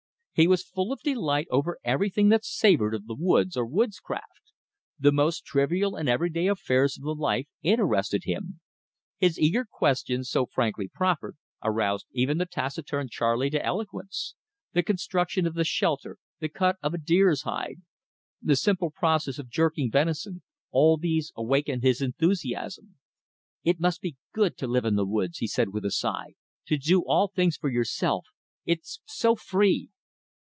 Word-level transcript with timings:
He 0.33 0.47
was 0.47 0.63
full 0.63 0.91
of 0.91 1.01
delight 1.03 1.45
over 1.51 1.77
everything 1.83 2.29
that 2.29 2.43
savored 2.43 2.95
of 2.95 3.05
the 3.05 3.13
woods, 3.13 3.55
or 3.55 3.63
woodscraft. 3.63 4.53
The 4.97 5.11
most 5.11 5.43
trivial 5.45 5.95
and 5.95 6.09
everyday 6.09 6.47
affairs 6.47 6.97
of 6.97 7.03
the 7.03 7.13
life 7.13 7.47
interested 7.61 8.23
him. 8.23 8.59
His 9.19 9.37
eager 9.39 9.67
questions, 9.69 10.31
so 10.31 10.47
frankly 10.47 10.89
proffered, 10.91 11.37
aroused 11.61 12.07
even 12.13 12.39
the 12.39 12.47
taciturn 12.47 13.07
Charley 13.09 13.51
to 13.51 13.63
eloquence. 13.63 14.33
The 14.73 14.81
construction 14.81 15.45
of 15.45 15.53
the 15.53 15.63
shelter, 15.65 16.17
the 16.39 16.49
cut 16.49 16.77
of 16.81 16.95
a 16.95 16.97
deer's 16.97 17.43
hide, 17.43 17.81
the 18.41 18.55
simple 18.55 18.89
process 18.89 19.37
of 19.37 19.47
"jerking" 19.49 19.91
venison, 19.91 20.41
all 20.71 20.97
these 20.97 21.31
awakened 21.35 21.83
his 21.83 22.01
enthusiasm. 22.01 22.95
"It 23.63 23.79
must 23.79 24.01
be 24.01 24.17
good 24.33 24.57
to 24.57 24.65
live 24.65 24.85
in 24.85 24.95
the 24.95 25.05
woods," 25.05 25.37
he 25.37 25.45
said 25.47 25.69
with 25.69 25.85
a 25.85 25.91
sigh, 25.91 26.33
"to 26.65 26.77
do 26.77 27.01
all 27.03 27.27
things 27.27 27.57
for 27.57 27.69
yourself. 27.69 28.25
It's 28.65 29.01
so 29.05 29.35
free!" 29.35 29.89